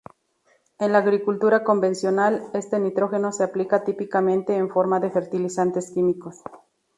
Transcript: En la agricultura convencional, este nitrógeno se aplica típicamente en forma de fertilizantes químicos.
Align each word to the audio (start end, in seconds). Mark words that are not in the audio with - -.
En 0.79 0.93
la 0.93 0.97
agricultura 0.97 1.63
convencional, 1.63 2.49
este 2.55 2.79
nitrógeno 2.79 3.31
se 3.31 3.43
aplica 3.43 3.83
típicamente 3.83 4.55
en 4.55 4.71
forma 4.71 4.99
de 4.99 5.11
fertilizantes 5.11 5.91
químicos. 5.91 6.37